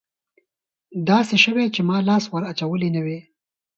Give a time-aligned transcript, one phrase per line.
[1.09, 3.19] داسې شوي چې ما لاس ور اچولى نه وي.